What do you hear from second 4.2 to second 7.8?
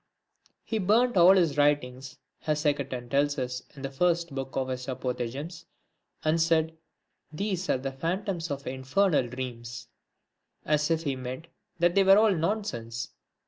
book of his Apophthegms, and said:— These are